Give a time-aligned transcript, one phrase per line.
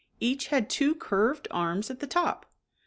[0.29, 2.47] 'Each had two curved arms at the top.